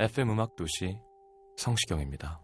[0.00, 0.98] FM 음악 도시
[1.58, 2.40] 성시경입니다.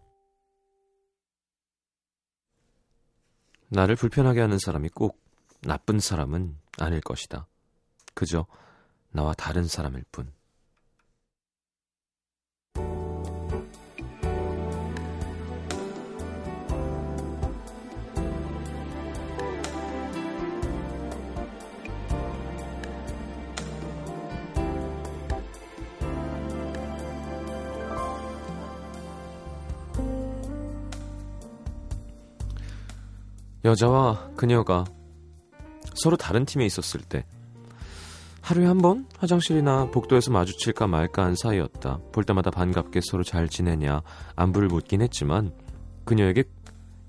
[3.71, 5.19] 나를 불편하게 하는 사람이 꼭
[5.63, 7.49] 나쁜 사람은 아닐 것이다.
[8.13, 8.47] 그저
[9.11, 10.36] 나와 다른 사람일 뿐.
[33.67, 34.85] 여자와 그녀가
[35.95, 37.25] 서로 다른 팀에 있었을 때
[38.41, 41.99] 하루에 한 번 화장실이나 복도에서 마주칠까 말까 한 사이였다.
[42.13, 44.03] 볼 때마다 반갑게 서로 잘 지내냐
[44.37, 45.53] 안부를 묻긴 했지만
[46.05, 46.45] 그녀에게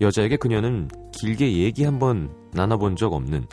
[0.02, 3.46] 여자에게 그녀는 길게 얘기 한 번 나눠본 적 없는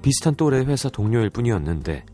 [0.00, 2.06] 비슷한 또래 회사 동료일 뿐이었는데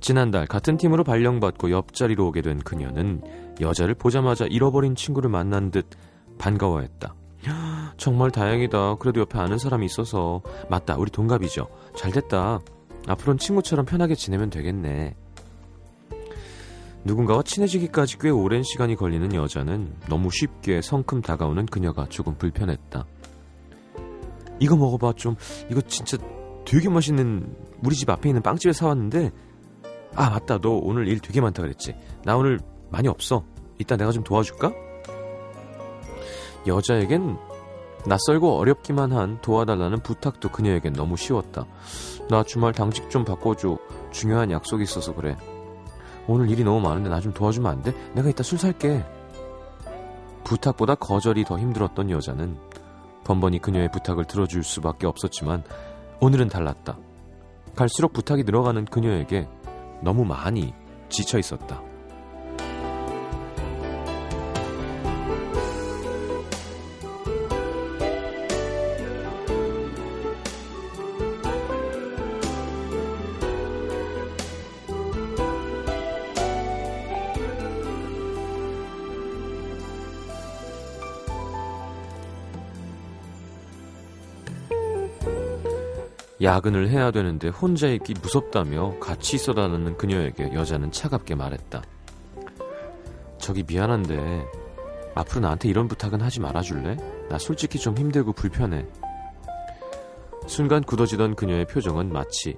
[0.00, 3.22] 지난달 같은 팀으로 발령받고 옆자리로 오게 된 그녀는
[3.58, 5.88] 여자를 보자마자 잃어버린 친구를 만난 듯
[6.38, 7.14] 반가워했다.
[7.96, 8.96] 정말 다행이다.
[8.96, 10.42] 그래도 옆에 아는 사람이 있어서.
[10.68, 10.96] 맞다.
[10.96, 11.68] 우리 동갑이죠.
[11.96, 12.60] 잘 됐다.
[13.08, 15.14] 앞으로는 친구처럼 편하게 지내면 되겠네.
[17.04, 23.06] 누군가와 친해지기까지 꽤 오랜 시간이 걸리는 여자는 너무 쉽게 성큼 다가오는 그녀가 조금 불편했다.
[24.58, 25.12] 이거 먹어봐.
[25.14, 25.36] 좀,
[25.70, 26.16] 이거 진짜
[26.64, 27.54] 되게 맛있는
[27.84, 29.30] 우리 집 앞에 있는 빵집에 사왔는데,
[30.16, 30.58] 아, 맞다.
[30.58, 31.94] 너 오늘 일 되게 많다 그랬지.
[32.24, 32.58] 나 오늘
[32.90, 33.44] 많이 없어.
[33.78, 34.72] 이따 내가 좀 도와줄까?
[36.66, 37.36] 여자에겐
[38.06, 41.66] 낯설고 어렵기만 한 도와달라는 부탁도 그녀에겐 너무 쉬웠다.
[42.30, 43.78] 나 주말 당직 좀 바꿔줘.
[44.12, 45.36] 중요한 약속이 있어서 그래.
[46.28, 47.92] 오늘 일이 너무 많은데 나 좀 도와주면 안 돼?
[48.14, 49.04] 내가 이따 술 살게.
[50.44, 52.56] 부탁보다 거절이 더 힘들었던 여자는
[53.24, 55.64] 번번이 그녀의 부탁을 들어줄 수밖에 없었지만
[56.20, 56.96] 오늘은 달랐다.
[57.74, 59.48] 갈수록 부탁이 늘어가는 그녀에게
[60.02, 60.72] 너무 많이
[61.08, 61.82] 지쳐 있었다.
[86.56, 91.82] 야근을 해야 되는데 혼자 있기 무섭다며 같이 있어달라는 그녀에게 여자는 차갑게 말했다.
[93.36, 94.46] 저기 미안한데
[95.14, 96.96] 앞으로 나한테 이런 부탁은 하지 말아줄래?
[97.28, 98.86] 나 솔직히 좀 힘들고 불편해.
[100.46, 102.56] 순간 굳어지던 그녀의 표정은 마치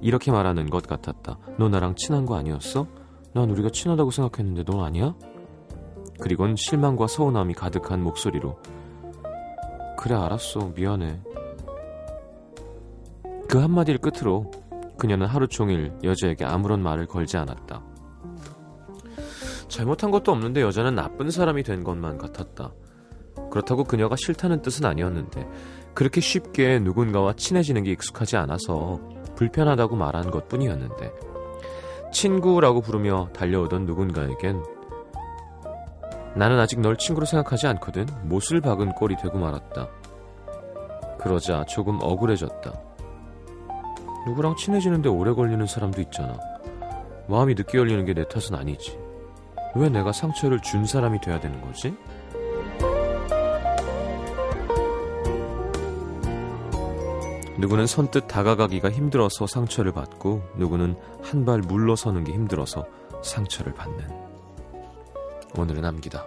[0.00, 1.38] 이렇게 말하는 것 같았다.
[1.58, 2.86] 너 나랑 친한 거 아니었어?
[3.32, 5.14] 난 우리가 친하다고 생각했는데 넌 아니야?
[6.20, 8.60] 그리곤 실망과 서운함이 가득한 목소리로
[9.98, 11.20] 그래 알았어 미안해
[13.50, 14.48] 그 한마디를 끝으로
[14.96, 17.82] 그녀는 하루 종일 여자에게 아무런 말을 걸지 않았다.
[19.66, 22.72] 잘못한 것도 없는데 여자는 나쁜 사람이 된 것만 같았다.
[23.50, 25.48] 그렇다고 그녀가 싫다는 뜻은 아니었는데
[25.94, 29.00] 그렇게 쉽게 누군가와 친해지는 게 익숙하지 않아서
[29.34, 31.12] 불편하다고 말한 것 뿐이었는데
[32.12, 34.62] 친구라고 부르며 달려오던 누군가에겐
[36.36, 39.88] 나는 아직 널 친구로 생각하지 않거든 못을 박은 꼴이 되고 말았다.
[41.18, 42.89] 그러자 조금 억울해졌다.
[44.26, 46.38] 누구랑 친해지는데 오래 걸리는 사람도 있잖아.
[47.28, 48.98] 마음이 늦게 열리는 게 내 탓은 아니지.
[49.74, 51.94] 왜 내가 상처를 준 사람이 돼야 되는 거지?
[57.58, 62.86] 누구는 선뜻 다가가기가 힘들어서 상처를 받고 누구는 한 발 물러서는 게 힘들어서
[63.22, 64.06] 상처를 받는
[65.56, 66.26] 오늘의 남기다.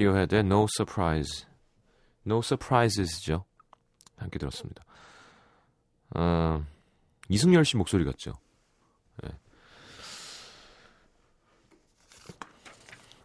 [0.00, 1.46] 라디오헤드의 No Surprise.
[2.26, 3.44] No Surprises죠.
[4.16, 4.84] 함께 들었습니다.
[6.14, 6.64] 어,
[7.28, 8.32] 이승열 씨 목소리 같죠?
[9.22, 9.30] 네.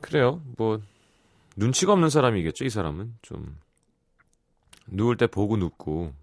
[0.01, 0.41] 그래요.
[0.57, 0.81] 뭐
[1.55, 3.17] 눈치가 없는 사람이겠죠, 이 사람은.
[3.21, 3.57] 좀
[4.87, 6.13] 누울 때 보고 눕고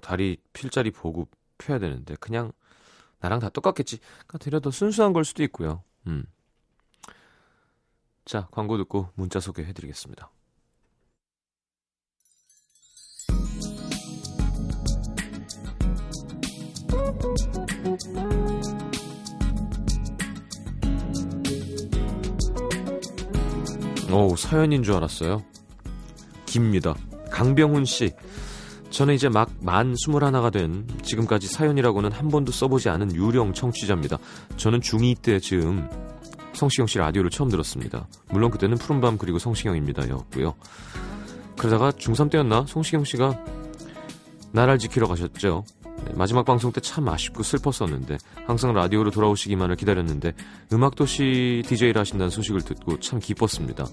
[0.00, 1.28] 다리 필 자리 보고
[1.58, 2.52] 펴야 되는데 그냥
[3.20, 3.98] 나랑 다 똑같겠지.
[3.98, 5.82] 그러니까 되려 더 순수한 걸 수도 있고요.
[6.06, 6.24] 음.
[8.28, 10.30] 자, 광고 듣고 문자 소개해 드리겠습니다.
[24.12, 25.42] 오, 사연인 줄 알았어요.
[26.44, 26.94] 깁니다.
[27.30, 28.10] 강병훈 씨.
[28.90, 34.18] 저는 이제 막 만 21가 된 지금까지 사연이라고는 한 번도 써보지 않은 유령 청취자입니다.
[34.58, 35.88] 저는 중2 때 즈음
[36.58, 38.06] 성시경 씨 라디오를 처음 들었습니다.
[38.30, 40.08] 물론 그때는 푸른밤 그리고 성시경입니다.
[40.08, 40.54] 였고요.
[41.56, 43.38] 그러다가 중3 때였나 성시경 씨가
[44.52, 45.64] 나를 지키러 가셨죠.
[46.04, 50.32] 네, 마지막 방송 때 참 아쉽고 슬펐었는데 항상 라디오로 돌아오시기만을 기다렸는데
[50.72, 53.86] 음악도시 DJ를 하신다는 소식을 듣고 참 기뻤습니다.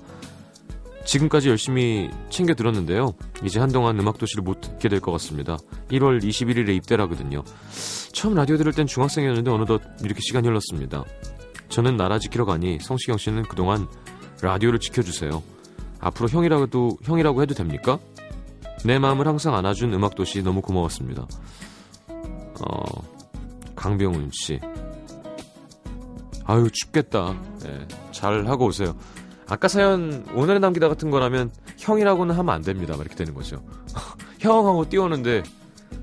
[1.06, 3.14] 지금까지 열심히 챙겨 들었는데요.
[3.44, 5.58] 이제 한동안 음악도시를 못 듣게 될 것 같습니다.
[5.92, 7.44] 1월 21일에 입대라거든요.
[8.14, 11.04] 처음 라디오 들을 땐 중학생이었는데 어느덧 이렇게 시간이 흘렀습니다.
[11.70, 13.88] 저는 나라 지키러 가니 성시경 씨는 그동안
[14.42, 15.44] 라디오를 지켜주세요.
[16.00, 18.00] 앞으로 형이라도 형이라고 해도 됩니까?
[18.84, 21.28] 내 마음을 항상 안아준 음악도시 너무 고마웠습니다.
[22.08, 22.84] 어,
[23.76, 24.60] 강병훈 씨.
[26.46, 27.36] 아유, 춥겠다.
[27.64, 28.96] 네, 잘 하고 오세요.
[29.48, 32.96] 아까 사연 오늘의 남기다 같은 거라면 형이라고는 하면 안 됩니다.
[32.96, 33.64] 이렇게 되는 거죠.
[34.40, 35.44] 형하고 뛰어오는데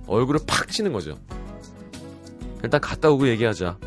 [0.06, 1.16] 얼굴을 팍 치는 거죠.
[2.62, 3.78] 일단 갔다 오고 얘기하자.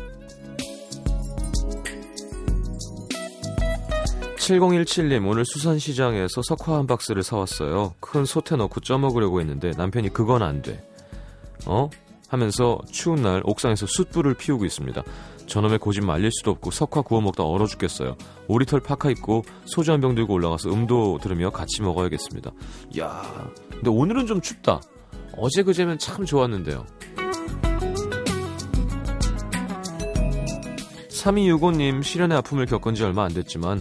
[4.46, 7.94] 7017님, 오늘 수산시장에서 석화 한 박스를 사왔어요.
[7.98, 10.86] 큰 솥에 넣고 쪄먹으려고 했는데 남편이 그건 안 돼.
[11.66, 11.90] 어?
[12.28, 15.02] 하면서 추운 날 옥상에서 숯불을 피우고 있습니다.
[15.46, 18.16] 저놈의 고집 말릴 수도 없고 석화 구워 먹다 얼어 죽겠어요.
[18.46, 22.52] 오리털 파카 입고 소주 한 병 들고 올라가서 음도 들으며 같이 먹어야겠습니다.
[23.00, 24.80] 야, 근데 오늘은 좀 춥다.
[25.36, 26.86] 어제 그제면 참 좋았는데요.
[31.10, 33.80] 3265님 실연의 아픔을 겪은 지 얼마 안 됐지만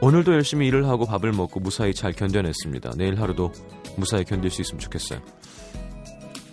[0.00, 2.92] 오늘도 열심히 일을 하고 밥을 먹고 무사히 잘 견뎌냈습니다.
[2.96, 3.52] 내일 하루도
[3.96, 5.20] 무사히 견딜 수 있으면 좋겠어요.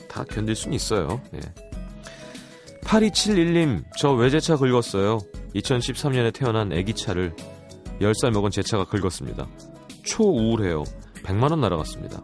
[0.09, 1.21] 다 견딜 수는 있어요.
[1.31, 1.39] 네.
[2.83, 5.19] 8271님, 저 외제차 긁었어요.
[5.55, 7.35] 2013년에 태어난 애기차를
[8.01, 9.47] 10살 먹은 제 차가 긁었습니다.
[10.03, 10.83] 초우울해요.
[11.23, 12.23] 100만원 날아갔습니다.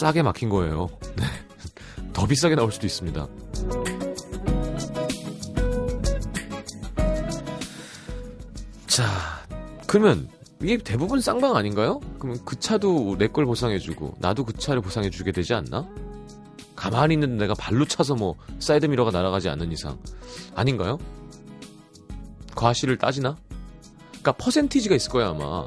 [0.00, 0.88] 싸게 막힌 거예요.
[1.16, 1.24] 네.
[2.12, 3.26] 더 비싸게 나올 수도 있습니다.
[9.00, 9.46] 자,
[9.86, 10.28] 그러면
[10.60, 12.00] 이게 대부분 쌍방 아닌가요?
[12.18, 15.88] 그러면 그 차도 내 걸 보상해주고 나도 그 차를 보상해주게 되지 않나?
[16.76, 19.98] 가만히 있는 내가 발로 차서 뭐 사이드 미러가 날아가지 않는 이상
[20.54, 20.98] 아닌가요?
[22.54, 23.38] 과실을 따지나?
[24.10, 25.66] 그러니까 퍼센티지가 있을 거야 아마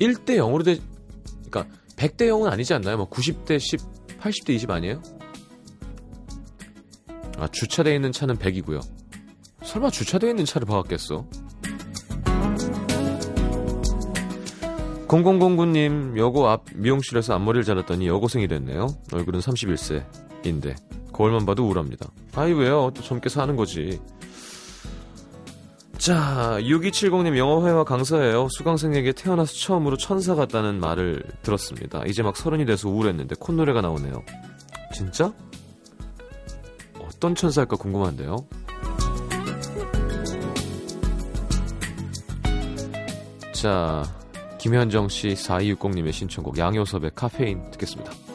[0.00, 0.78] 1대 0으로 돼
[1.48, 2.96] 그러니까 100대 0은 아니지 않나요?
[2.96, 3.78] 뭐 90대 10,
[4.18, 5.00] 80대 20 아니에요?
[7.38, 8.80] 아 주차돼 있는 차는 100이고요.
[9.62, 11.26] 설마 주차돼 있는 차를 박았겠어?
[15.08, 18.88] 0009님 여고 앞 미용실에서 앞머리를 잘랐더니 여고생이 됐네요.
[19.12, 20.74] 얼굴은 31세인데
[21.12, 22.08] 거울만 봐도 우울합니다.
[22.34, 22.90] 아이 왜요?
[22.94, 24.00] 또 젊게 사는 거지.
[25.96, 28.48] 자 6270님 영어회화 강사예요.
[28.50, 32.04] 수강생에게 태어나서 처음으로 천사 같다는 말을 들었습니다.
[32.06, 34.22] 이제 막 서른이 돼서 우울했는데 콧노래가 나오네요.
[34.92, 35.32] 진짜?
[37.00, 38.36] 어떤 천사일까 궁금한데요.
[43.52, 44.04] 자
[44.66, 48.25] 김현정 씨 4260님의 신청곡 양효섭의 카페인 듣겠습니다.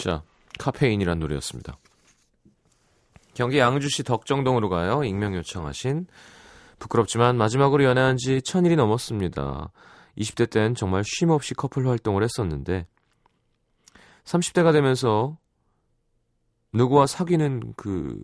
[0.00, 0.22] 자,
[0.58, 1.76] 카페인이란 노래였습니다.
[3.34, 5.04] 경기 양주시 덕정동으로 가요.
[5.04, 6.06] 익명 요청하신
[6.78, 9.70] 부끄럽지만 마지막으로 연애한 지 천일이 넘었습니다.
[10.16, 12.86] 20대 땐 정말 쉼 없이 커플 활동을 했었는데
[14.24, 15.36] 30대가 되면서
[16.72, 18.22] 누구와 사귀는 그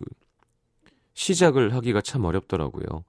[1.13, 3.03] 시작을 하기가 참 어렵더라고요.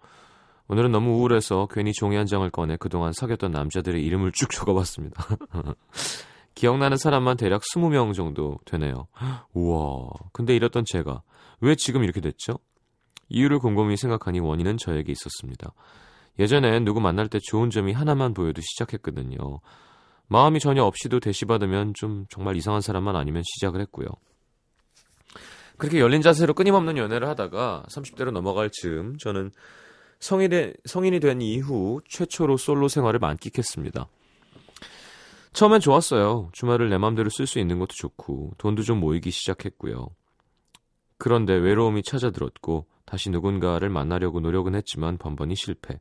[0.68, 5.26] 오늘은 너무 우울해서 괜히 종이 한 장을 꺼내 그동안 사귀었던 남자들의 이름을 쭉 적어봤습니다.
[6.58, 9.06] 기억나는 사람만 대략 20명 정도 되네요.
[9.54, 10.08] 우와.
[10.32, 11.22] 근데 이랬던 제가
[11.60, 12.58] 왜 지금 이렇게 됐죠?
[13.28, 15.72] 이유를 곰곰이 생각하니 원인은 저에게 있었습니다.
[16.40, 19.60] 예전엔 누구 만날 때 좋은 점이 하나만 보여도 시작했거든요.
[20.26, 24.08] 마음이 전혀 없이도 대시받으면 좀 정말 이상한 사람만 아니면 시작을 했고요.
[25.76, 29.52] 그렇게 열린 자세로 끊임없는 연애를 하다가 30대로 넘어갈 즈음 저는
[30.18, 34.08] 성인이, 성인이 된 이후 최초로 솔로 생활을 만끽했습니다.
[35.58, 36.50] 처음엔 좋았어요.
[36.52, 40.06] 주말을 내 맘대로 쓸 수 있는 것도 좋고 돈도 좀 모이기 시작했고요.
[41.18, 45.98] 그런데 외로움이 찾아들었고 다시 누군가를 만나려고 노력은 했지만 번번이 실패.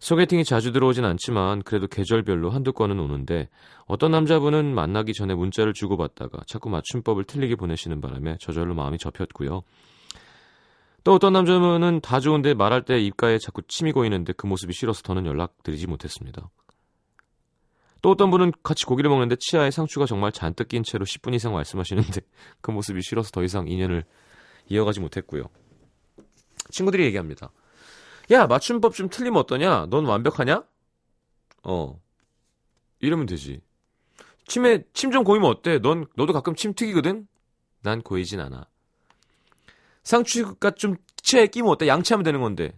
[0.00, 3.50] 소개팅이 자주 들어오진 않지만 그래도 계절별로 한두 건은 오는데
[3.86, 9.62] 어떤 남자분은 만나기 전에 문자를 주고받다가 자꾸 맞춤법을 틀리게 보내시는 바람에 저절로 마음이 접혔고요.
[11.04, 15.24] 또 어떤 남자분은 다 좋은데 말할 때 입가에 자꾸 침이 고이는데 그 모습이 싫어서 더는
[15.24, 16.50] 연락드리지 못했습니다.
[18.06, 22.20] 또 어떤 분은 같이 고기를 먹는데 치아에 상추가 정말 잔뜩 낀 채로 10분 이상 말씀하시는데
[22.62, 24.04] 그 모습이 싫어서 더 이상 인연을
[24.68, 25.42] 이어가지 못했고요.
[26.70, 27.50] 친구들이 얘기합니다.
[28.30, 29.86] 야, 맞춤법 좀 틀리면 어떠냐?
[29.86, 30.62] 넌 완벽하냐?
[31.64, 32.00] 어.
[33.00, 33.60] 이러면 되지.
[34.46, 35.80] 침에, 침 좀 고이면 어때?
[35.80, 37.26] 넌, 너도 가끔 침 튀기거든?
[37.82, 38.68] 난 고이진 않아.
[40.04, 41.88] 상추가 좀 치아에 끼면 어때?
[41.88, 42.70] 양치하면 되는 건데.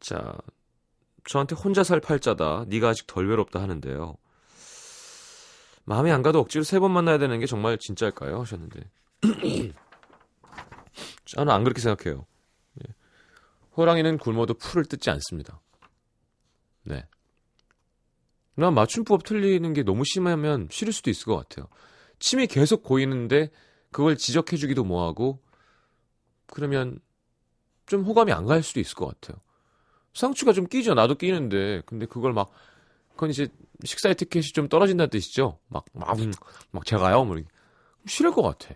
[0.00, 0.36] 자,
[1.24, 2.64] 저한테 혼자 살 팔자다.
[2.68, 4.16] 네가 아직 덜 외롭다 하는데요.
[5.84, 8.40] 마음이 안 가도 억지로 세 번 만나야 되는 게 정말 진짜일까요?
[8.40, 8.90] 하셨는데.
[11.24, 12.26] 저는 안 그렇게 생각해요.
[13.76, 15.60] 호랑이는 굶어도 풀을 뜯지 않습니다.
[16.82, 17.06] 네.
[18.54, 21.68] 난 맞춤법 틀리는 게 너무 심하면 싫을 수도 있을 것 같아요.
[22.18, 23.50] 침이 계속 고이는데
[23.90, 25.42] 그걸 지적해주기도 뭐하고
[26.46, 26.98] 그러면
[27.86, 29.40] 좀 호감이 안 갈 수도 있을 것 같아요.
[30.14, 30.94] 상추가 좀 끼죠.
[30.94, 32.50] 나도 끼는데 근데 그걸 막
[33.14, 33.48] 그건 이제
[33.84, 35.58] 식사 에티켓이 좀 떨어진다는 뜻이죠.
[35.68, 36.16] 막 막
[36.70, 37.36] 막 제가요, 뭐
[38.06, 38.74] 싫을 것 같아.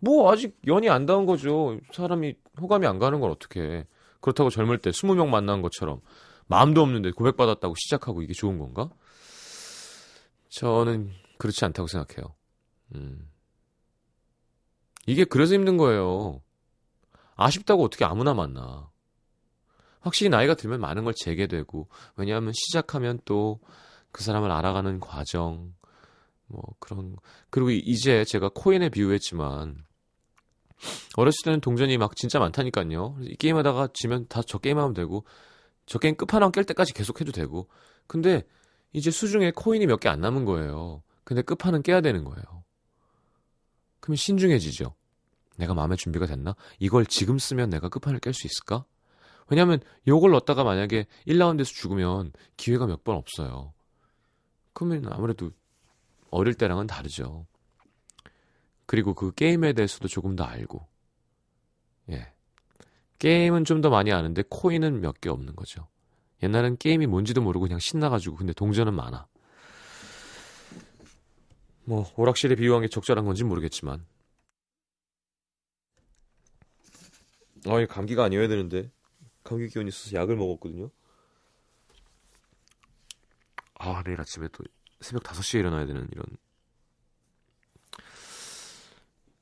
[0.00, 1.78] 뭐 아직 연이 안 닿은 거죠.
[1.92, 3.86] 사람이 호감이 안 가는 걸 어떻게 해.
[4.20, 6.00] 그렇다고 젊을 때 20명 만난 것처럼
[6.46, 8.90] 마음도 없는데 고백받았다고 시작하고 이게 좋은 건가?
[10.50, 12.34] 저는 그렇지 않다고 생각해요.
[12.94, 13.28] 음.
[15.06, 16.42] 이게 그래서 힘든 거예요.
[17.36, 18.90] 아쉽다고 어떻게 아무나 만나.
[20.04, 23.60] 확실히 나이가 들면 많은 걸 재게 되고, 왜냐하면 시작하면 또
[24.12, 25.74] 그 사람을 알아가는 과정,
[26.46, 27.16] 뭐 그런,
[27.50, 29.84] 그리고 이제 제가 코인에 비유했지만,
[31.16, 33.16] 어렸을 때는 동전이 막 진짜 많다니까요.
[33.22, 35.24] 이 게임하다가 지면 다 저 게임하면 되고
[35.86, 37.68] 저 게임 끝판왕 깰 때까지 계속 해도 되고.
[38.06, 38.44] 근데
[38.92, 41.02] 이제 수중에 코인이 몇 개 안 남은 거예요.
[41.24, 42.44] 근데 끝판은 깨야 되는 거예요.
[43.98, 44.94] 그러면 신중해지죠.
[45.56, 46.54] 내가 마음의 준비가 됐나?
[46.78, 48.84] 이걸 지금 쓰면 내가 끝판을 깰 수 있을까?
[49.48, 53.72] 왜냐면 요걸 넣었다가 만약에 1라운드에서 죽으면 기회가 몇 번 없어요.
[54.72, 55.50] 그러면 아무래도
[56.30, 57.46] 어릴 때랑은 다르죠.
[58.86, 60.86] 그리고 그 게임에 대해서도 조금 더 알고.
[62.10, 62.32] 예.
[63.18, 65.88] 게임은 좀 더 많이 아는데 코인은 몇 개 없는 거죠.
[66.42, 69.26] 옛날엔 게임이 뭔지도 모르고 그냥 신나가지고 근데 동전은 많아.
[71.84, 74.04] 뭐 오락실에 비유한 게 적절한 건지 모르겠지만.
[77.66, 78.90] 아, 이 감기가 아니어야 되는데
[79.44, 80.90] 감기 기운이 있어서 약을 먹었거든요.
[83.74, 84.64] 아, 내일 아침에 또
[85.00, 86.24] 새벽 5시에 일어나야 되는 이런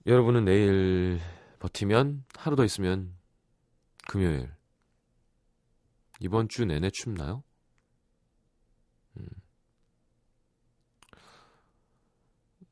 [0.07, 1.21] 여러분은 내일
[1.61, 3.15] 버티면 하루 더 있으면
[4.09, 4.51] 금요일
[6.19, 7.45] 이번 주 내내 춥나요?
[9.17, 9.27] 음.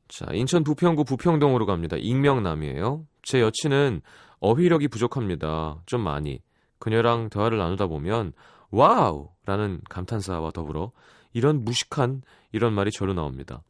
[0.09, 1.95] 자, 인천 부평구 부평동으로 갑니다.
[1.97, 3.07] 익명남이에요.
[3.21, 4.01] 제 여친은
[4.39, 5.81] 어휘력이 부족합니다.
[5.85, 6.41] 좀 많이.
[6.81, 8.33] 그녀랑 대화를 나누다 보면
[8.71, 9.29] 와우!
[9.45, 10.91] 라는 감탄사와 더불어
[11.31, 13.63] 이런 무식한 이런 말이 절로 나옵니다.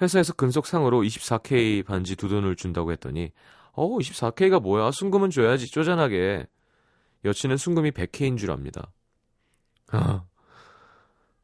[0.00, 3.32] 회사에서 근속상으로 24K 반지 두 돈을 준다고 했더니
[3.72, 6.46] 어 24K가 뭐야 순금은 줘야지 쪼잔하게
[7.24, 8.92] 여친은 순금이 100K인 줄 압니다.
[9.88, 10.24] 아,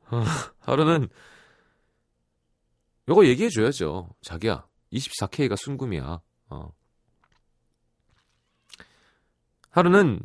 [0.06, 0.25] 아,
[0.61, 1.09] 하루는
[3.09, 4.09] 이거 얘기해줘야죠.
[4.23, 6.20] 자기야 24K가 순금이야.
[6.50, 6.80] 어.
[9.71, 10.21] 하루는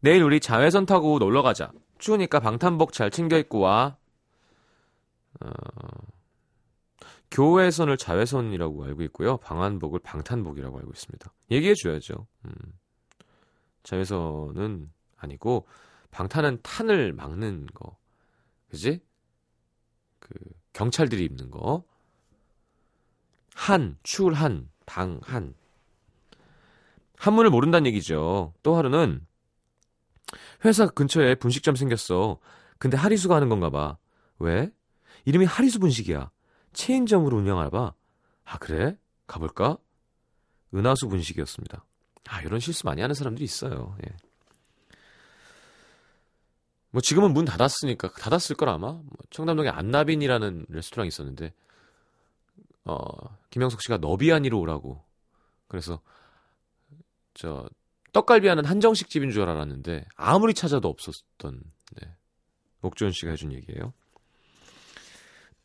[0.00, 1.72] 내일 우리 자외선 타고 놀러 가자.
[1.98, 3.96] 추우니까 방탄복 잘 챙겨 입고 와.
[5.40, 5.50] 어,
[7.30, 9.38] 교외선을 자외선이라고 알고 있고요.
[9.38, 11.32] 방한복을 방탄복이라고 알고 있습니다.
[11.50, 12.26] 얘기해 줘야죠.
[12.44, 12.54] 음.
[13.82, 15.66] 자외선은 아니고
[16.10, 17.96] 방탄은 탄을 막는 거.
[18.68, 19.00] 그지?
[20.20, 20.28] 그
[20.72, 21.84] 경찰들이 입는 거.
[23.54, 25.54] 한, 추울 한, 방, 한.
[27.18, 28.54] 한문을 모른다는 얘기죠.
[28.62, 29.26] 또 하루는
[30.64, 32.38] 회사 근처에 분식점 생겼어.
[32.78, 33.98] 근데 하리수가 하는 건가 봐.
[34.38, 34.70] 왜?
[35.24, 36.30] 이름이 하리수 분식이야.
[36.72, 37.94] 체인점으로 운영하봐.
[38.44, 38.96] 아, 그래?
[39.26, 39.78] 가볼까?
[40.74, 41.84] 은하수 분식이었습니다.
[42.28, 43.96] 아, 이런 실수 많이 하는 사람들이 있어요.
[44.06, 44.16] 예.
[46.94, 51.52] 뭐 지금은 문 닫았으니까 닫았을 걸 아마 뭐 청담동에 안나빈이라는 레스토랑이 있었는데
[52.84, 52.98] 어
[53.50, 55.02] 김영석 씨가 너비아니로 오라고
[55.66, 56.00] 그래서
[57.34, 57.68] 저
[58.12, 61.60] 떡갈비 하는 한정식 집인 줄 알았는데 아무리 찾아도 없었던
[62.00, 62.16] 네.
[62.82, 63.92] 옥주현 씨가 해준 얘기예요.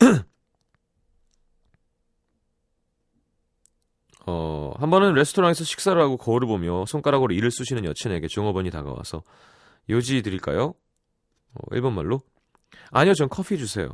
[4.26, 9.22] 어, 한 번은 레스토랑에서 식사를 하고 거울을 보며 손가락으로 이를 쑤시는 여친에게 종업원이 다가와서
[9.88, 10.74] 요지 드릴까요?
[11.54, 12.20] 어, 일본 말로
[12.90, 13.88] 아니요, 전 커피 주세요.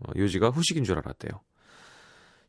[0.00, 1.40] 어, 요지가 후식인 줄 알았대요.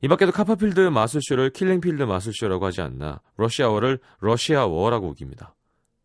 [0.04, 5.56] 이 밖에도 카퍼필드 마술쇼를 킬링필드 마술쇼라고 하지 않나 러시아워를 러시아 war라고 우깁니다.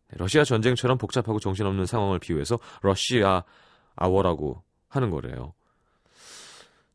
[0.07, 3.43] 네, 러시아 전쟁처럼 복잡하고 정신없는 상황을 비유해서 러시아
[3.97, 5.53] 아워라고 하는 거래요.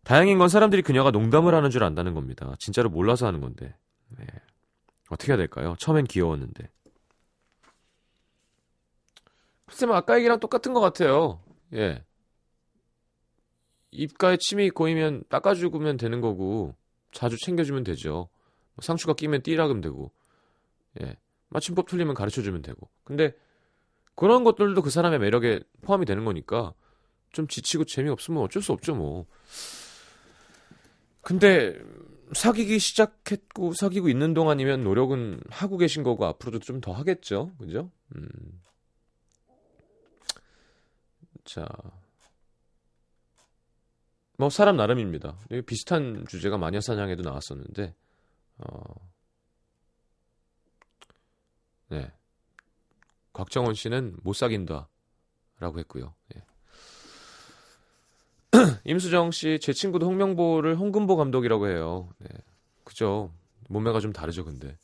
[0.03, 2.55] 다행인 건 사람들이 그녀가 농담을 하는 줄 안다는 겁니다.
[2.59, 3.77] 진짜로 몰라서 하는 건데.
[4.09, 4.25] 네.
[5.11, 5.77] 어떻게 해야 될까요?
[5.79, 6.71] 처음엔 귀여웠는데.
[9.67, 11.43] 글쎄, 뭐, 아까 얘기랑 똑같은 것 같아요.
[11.75, 12.03] 예.
[13.91, 16.75] 입가에 침이 고이면 닦아주면 되는 거고,
[17.15, 18.29] 자주 챙겨주면 되죠.
[18.75, 20.13] 뭐 상추가 끼면 띠라금 되고,
[21.01, 21.17] 예.
[21.49, 22.91] 맞춤법 틀리면 가르쳐 주면 되고.
[23.05, 23.33] 근데,
[24.17, 26.75] 그런 것들도 그 사람의 매력에 포함이 되는 거니까,
[27.33, 29.27] 좀 지치고 재미없으면 어쩔 수 없죠, 뭐.
[31.23, 31.81] 근데,
[32.33, 37.53] 사귀기 시작했고 사귀고 있는 동안이면 노력은 하고 계신 거고 앞으로도 좀 더 하겠죠.
[37.59, 37.91] 그죠?
[38.17, 38.29] 음.
[41.45, 41.67] 자.
[44.37, 45.39] 뭐 사람 나름입니다.
[45.67, 47.95] 비슷한 주제가 마녀사냥에도 나왔었는데
[48.59, 49.15] 어.
[51.89, 52.13] 네.
[53.33, 56.15] 곽정원 씨는 못 사귄다라고 했고요.
[56.37, 56.43] 예.
[58.85, 62.09] 임수정 씨, 제 친구도 홍명보를 홍금보 감독이라고 해요.
[62.19, 62.29] 네.
[62.85, 63.33] 그죠.
[63.69, 64.77] 몸매가 좀 다르죠, 근데.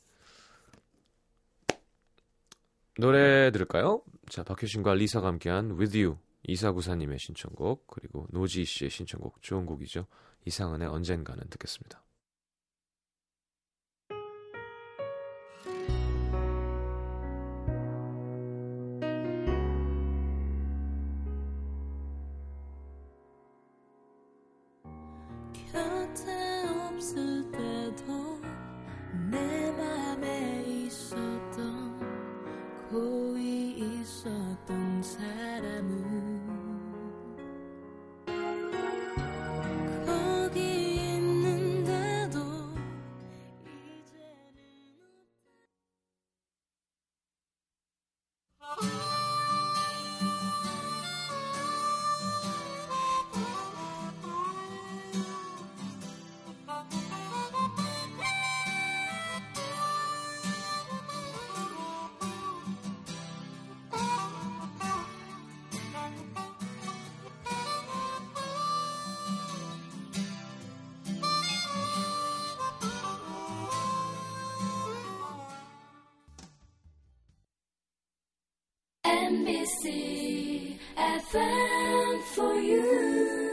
[2.97, 4.01] 노래 들을까요?
[4.29, 6.17] 자, 박효신과 리사가 함께한 With You.
[6.43, 10.05] 이사구사님의 신청곡, 그리고 노지 씨의 신청곡, 좋은 곡이죠.
[10.45, 12.03] 이상은의 언젠가는 듣겠습니다.
[79.21, 83.50] NBC FM for you.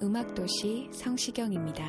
[0.00, 1.84] 음악도시 성시경입니다.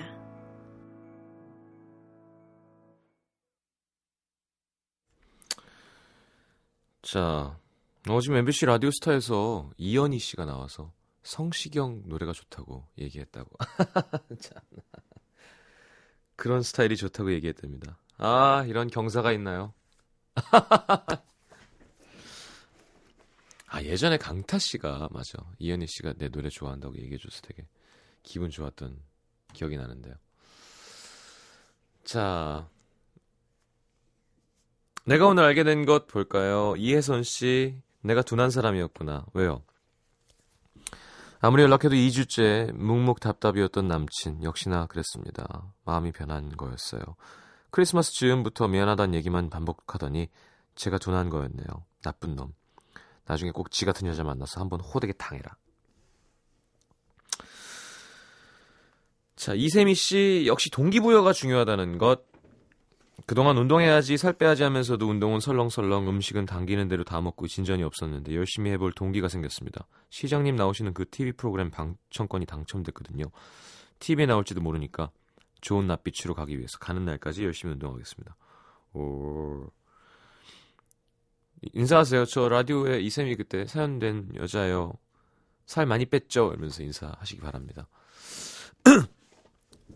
[7.03, 7.59] 자,
[8.07, 10.91] 어, 지금 MBC 라디오스타에서 이연희 씨가 나와서
[11.21, 13.51] 성시경 노래가 좋다고 얘기했다고.
[16.35, 17.99] 그런 스타일이 좋다고 얘기했답니다.
[18.17, 19.73] 아, 이런 경사가 있나요?
[23.67, 25.37] 아, 예전에 강타 씨가, 맞아.
[25.59, 27.67] 이연희 씨가 내 노래 좋아한다고 얘기해줘서 되게
[28.23, 28.97] 기분 좋았던
[29.53, 30.15] 기억이 나는데요.
[32.03, 32.67] 자,
[35.05, 36.75] 내가 오늘 알게 된 것 볼까요?
[36.77, 39.25] 이혜선 씨, 내가 둔한 사람이었구나.
[39.33, 39.63] 왜요?
[41.41, 45.73] 아무리 연락해도 2주째 묵묵답답이었던 남친 역시나 그랬습니다.
[45.85, 47.01] 마음이 변한 거였어요.
[47.71, 50.27] 크리스마스 즈음부터 미안하다는 얘기만 반복하더니
[50.75, 51.65] 제가 둔한 거였네요.
[52.01, 52.53] 나쁜 놈.
[53.25, 55.55] 나중에 꼭 지 같은 여자 만나서 한번 호되게 당해라.
[59.39, 62.25] 자, 이세미 씨 역시 동기부여가 중요하다는 것.
[63.25, 68.69] 그동안 운동해야지 살 빼야지 하면서도 운동은 설렁설렁 음식은 당기는 대로 다 먹고 진전이 없었는데 열심히
[68.71, 69.87] 해볼 동기가 생겼습니다.
[70.09, 73.27] 시장님 나오시는 그 TV 프로그램 방청권이 당첨됐거든요.
[73.99, 75.09] TV에 나올지도 모르니까
[75.61, 78.35] 좋은 낯빛으로 가기 위해서 가는 날까지 열심히 운동하겠습니다.
[78.91, 79.69] 오.
[81.71, 82.25] 인사하세요.
[82.25, 84.95] 저 라디오에 이쌤이 그때 사연된 여자예요.
[85.65, 86.49] 살 많이 뺐죠?
[86.49, 87.87] 이러면서 인사하시기 바랍니다.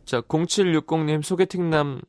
[0.05, 2.01] 자, 0760님 소개팅남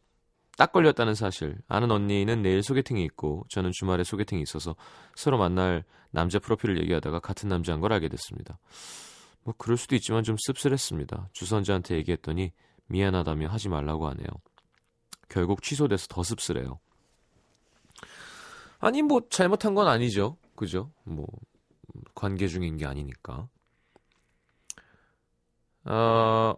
[0.57, 1.59] 딱 걸렸다는 사실.
[1.68, 4.76] 아는 언니는 내일 소개팅이 있고 저는 주말에 소개팅이 있어서
[5.14, 8.59] 서로 만날 남자 프로필을 얘기하다가 같은 남자인 걸 알게 됐습니다.
[9.42, 11.30] 뭐 그럴 수도 있지만 좀 씁쓸했습니다.
[11.33, 12.52] 주선자한테 얘기했더니
[12.87, 14.26] 미안하다며 하지 말라고 하네요.
[15.28, 16.78] 결국 취소돼서 더 씁쓸해요.
[18.78, 20.37] 아니 뭐 잘못한 건 아니죠.
[20.54, 20.92] 그죠?
[21.04, 21.26] 뭐
[22.14, 23.48] 관계 중인 게 아니니까.
[25.87, 26.54] 어,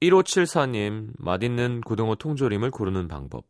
[0.00, 3.44] 1574님, 맛있는 고등어 통조림을 고르는 방법.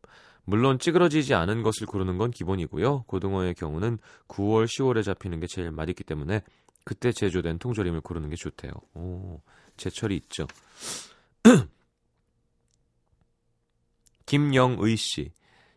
[0.45, 3.03] 물론 찌그러지지 않은 것을 고르는 건 기본이고요.
[3.03, 3.97] 고등어의 경우는
[4.29, 6.41] 9월, 10월에 잡히는 게 제일 맛있기 때문에
[6.85, 8.71] 그때 제조된 통조림을 고르는 게 좋대요.
[8.93, 9.41] 오,
[9.75, 10.47] 제철이 있죠.
[14.25, 15.31] 김영의 씨.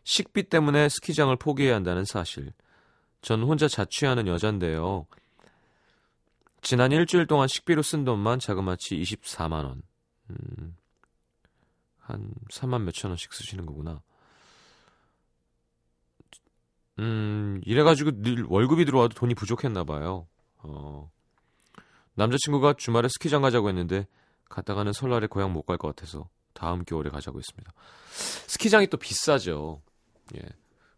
[0.05, 2.53] 식비 때문에 스키장을 포기해야 한다는 사실.
[3.21, 5.05] 전 혼자 자취하는 여잔데요.
[6.61, 9.83] 지난 일주일 동안 식비로 쓴 돈만 자그마치 24만 원.
[10.31, 10.75] 음,
[11.99, 14.01] 한 3만 몇천 원씩 쓰시는 거구나.
[16.99, 20.27] 음, 이래가지고 늘 월급이 들어와도 돈이 부족했나 봐요.
[20.57, 21.09] 어,
[22.15, 24.07] 남자친구가 주말에 스키장 가자고 했는데
[24.49, 27.73] 갔다가는 설날에 고향 못 갈 것 같아서 다음 겨울에 가자고 했습니다.
[28.47, 29.81] 스키장이 또 비싸죠.
[30.35, 30.41] 예.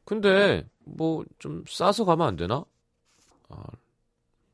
[0.06, 2.65] 근데 뭐 좀 싸서 가면 안 되나?
[3.50, 3.63] 아,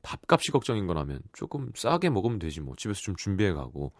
[0.03, 3.93] 밥값이 걱정인 거라면 조금 싸게 먹으면 되지 뭐 집에서 좀 준비해 가고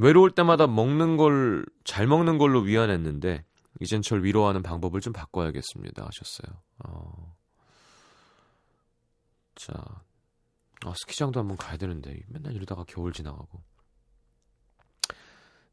[0.00, 3.46] 외로울 때마다 먹는 걸 잘 먹는 걸로 위안했는데
[3.80, 6.60] 이젠 절 위로하는 방법을 좀 바꿔야겠습니다 하셨어요.
[6.84, 7.34] 어.
[9.54, 9.72] 자,
[10.84, 13.62] 아, 스키장도 한번 가야 되는데 맨날 이러다가 겨울 지나가고.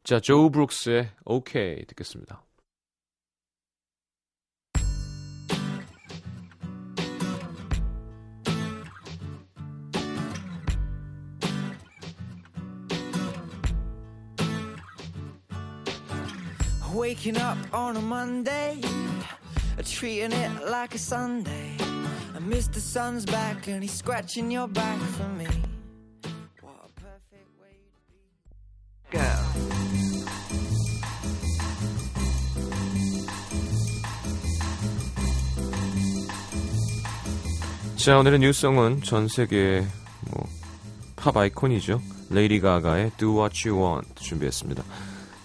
[0.05, 2.45] 자, 조 브룩스의 오케이 듣겠습니다.
[17.05, 18.81] Waking up on a Monday,
[19.83, 21.77] treating it like a Sunday.
[22.33, 22.79] And Mr.
[22.79, 25.45] Sun's back and he's scratching your back for me.
[26.61, 28.17] What a perfect way to be.
[29.11, 29.45] Girl.
[37.97, 39.85] 자, 오늘의 뉴스송은 전 세계의
[40.31, 40.49] 뭐,
[41.15, 42.01] 팝 아이콘이죠.
[42.31, 44.83] 레이디 가가의 Do What You Want 준비했습니다.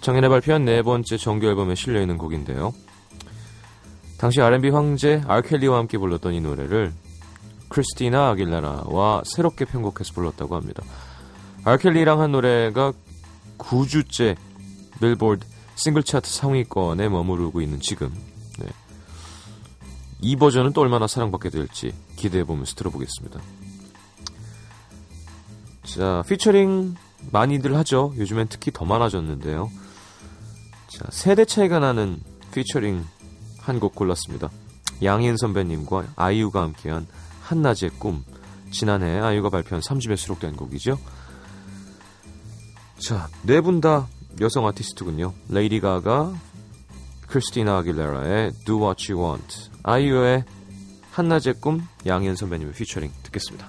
[0.01, 2.73] 작년에 발표한 네 번째 정규 앨범에 실려 있는 곡인데요.
[4.19, 6.93] 당시 R&B 황제 알켈리와 함께 불렀던 이 노래를
[7.69, 10.83] 크리스티나 아길라라와 새롭게 편곡해서 불렀다고 합니다.
[11.65, 12.93] 알켈리랑 한 노래가
[13.59, 14.37] 9주째
[15.01, 18.13] 빌보드 싱글 차트 상위권에 머무르고 있는 지금
[18.59, 18.67] 네.
[20.21, 23.41] 이 버전은 또 얼마나 사랑받게 될지 기대해보면서 들어보겠습니다.
[25.85, 26.95] 자, 피처링
[27.33, 28.13] 많이들 하죠.
[28.19, 29.71] 요즘엔 특히 더 많아졌는데요.
[30.91, 32.21] 자, 세대 차이가 나는
[32.53, 33.05] 피처링
[33.61, 34.51] 한 곡 골랐습니다.
[35.03, 37.07] 양희은 선배님과 아이유가 함께한
[37.43, 38.25] 한낮의 꿈.
[38.73, 40.99] 지난해 아이유가 발표한 3집에 수록된 곡이죠.
[42.99, 44.09] 자, 네 분 다
[44.41, 45.33] 여성 아티스트군요.
[45.49, 46.33] 레이디 가가,
[47.27, 50.45] 크리스티나 아길레라의 Do What You Want, 아이유의
[51.13, 53.69] 한낮의 꿈, 양희은 선배님의 피처링 듣겠습니다.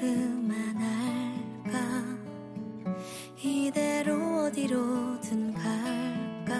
[0.00, 1.78] 그만할까?
[3.36, 6.54] 이대로 어디로든 갈까?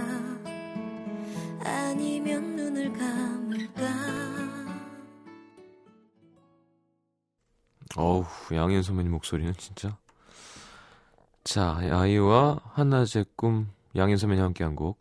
[1.64, 3.82] 아니면 눈을 감을까?
[7.96, 9.96] 어우 양현 선배님 목소리는 진짜.
[11.44, 15.00] 자 아이와 한낮의 꿈 양현 선배님 함께한 곡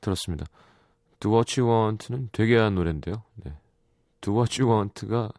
[0.00, 0.46] 들었습니다.
[1.20, 3.22] Do What You Want는 되게 한 노래인데요.
[3.36, 3.56] 네.
[4.20, 5.30] Do What You Want가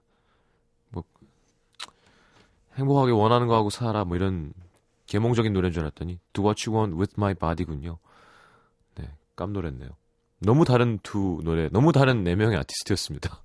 [2.76, 4.54] 행복하게 원하는 거 하고 살아 뭐 이런
[5.06, 7.98] 계몽적인 노래인 줄 알았더니 Do What You Want With My Body군요.
[8.96, 9.90] 네, 깜놀했네요.
[10.40, 13.42] 너무 다른 두 노래, 너무 다른 네 명의 아티스트였습니다.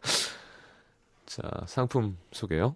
[1.26, 2.74] 자, 상품 소개요.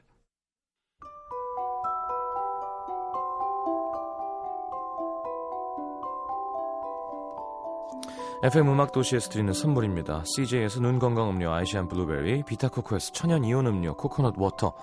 [8.45, 10.23] FM 음악 도시에서 드리는 선물입니다.
[10.27, 14.75] CJ에서 눈 건강 음료 아이시안 블루베리, 비타코코에서 천연 이온 음료 코코넛 워터,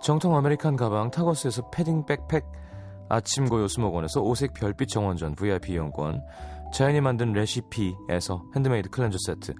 [0.00, 2.44] 정통 아메리칸 가방 타거스에서 패딩 백팩,
[3.08, 6.22] 아침고요수목원에서 오색 별빛 정원전 VIP 이용권,
[6.72, 9.54] 자연이 만든 레시피에서 핸드메이드 클렌저 세트,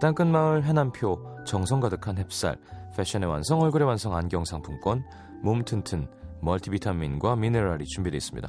[0.00, 2.58] 땅끝마을 해남표 정성 가득한 햅쌀,
[2.96, 5.04] 패션의 완성 얼굴의 완성 안경 상품권,
[5.42, 6.08] 몸 튼튼
[6.42, 8.48] 멀티비타민과 미네랄이 준비되어 있습니다.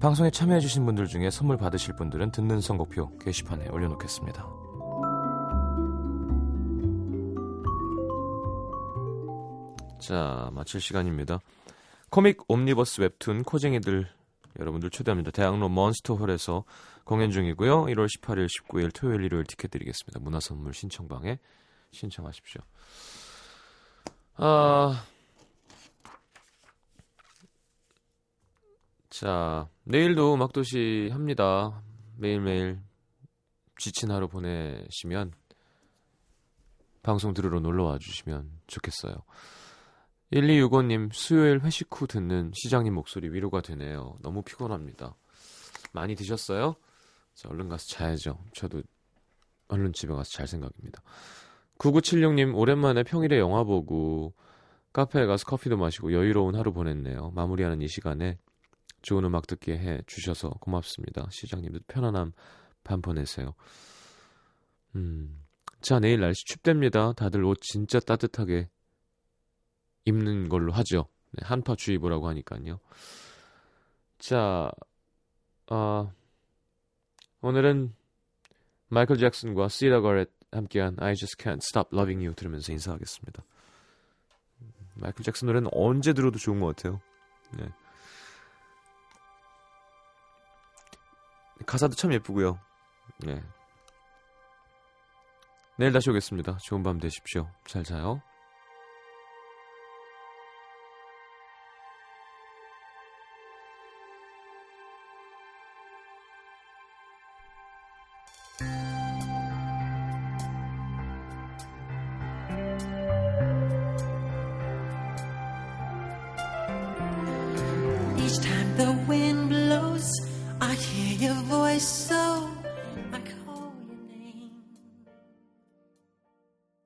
[0.00, 4.46] 방송에 참여해주신 분들 중에 선물 받으실 분들은 듣는 선곡표 게시판에 올려놓겠습니다.
[10.02, 11.38] 자, 마칠 시간입니다.
[12.10, 14.10] 코믹 옴니버스 웹툰 코쟁이들
[14.58, 15.30] 여러분들 초대합니다.
[15.30, 16.64] 대학로 몬스터홀에서
[17.04, 17.84] 공연 중이고요.
[17.84, 20.18] 1월 18일, 19일 토요일, 일요일 티켓 드리겠습니다.
[20.18, 21.38] 문화선물 신청방에
[21.92, 22.60] 신청하십시오.
[24.38, 25.04] 아,
[29.08, 31.80] 자, 내일도 음악도시 합니다.
[32.16, 32.80] 매일매일
[33.78, 35.32] 지친 하루 보내시면
[37.04, 39.14] 방송 들으러 놀러 와 주시면 좋겠어요.
[40.32, 44.16] 1265님, 수요일 회식 후 듣는 시장님 목소리 위로가 되네요.
[44.22, 45.14] 너무 피곤합니다.
[45.92, 46.74] 많이 드셨어요?
[47.34, 48.38] 자, 얼른 가서 자야죠.
[48.54, 48.82] 저도
[49.68, 51.02] 얼른 집에 가서 잘 생각입니다.
[51.78, 54.34] 9976님, 오랜만에 평일에 영화 보고
[54.94, 57.32] 카페에 가서 커피도 마시고 여유로운 하루 보냈네요.
[57.34, 58.38] 마무리하는 이 시간에
[59.02, 61.26] 좋은 음악 듣게 해 주셔서 고맙습니다.
[61.30, 62.32] 시장님도 편안함
[62.84, 63.54] 밤 보내세요.
[64.96, 65.42] 음.
[65.80, 67.12] 자, 내일 날씨 춥답니다.
[67.14, 68.68] 다들 옷 진짜 따뜻하게
[70.04, 71.06] 입는 걸로 하죠.
[71.32, 72.80] 네, 한파 주의보라고 하니까요.
[74.18, 74.70] 자,
[75.70, 76.12] 어,
[77.40, 77.94] 오늘은
[78.88, 83.42] 마이클 잭슨과 시라 거렛 함께한 I Just Can't Stop Loving You 들으면서 인사하겠습니다.
[84.94, 87.00] 마이클 잭슨 노래는 언제 들어도 좋은 것 같아요.
[87.52, 87.68] 네.
[91.64, 92.58] 가사도 참 예쁘고요.
[93.24, 93.42] 네.
[95.78, 96.58] 내일 다시 오겠습니다.
[96.64, 97.50] 좋은 밤 되십시오.
[97.64, 98.20] 잘 자요.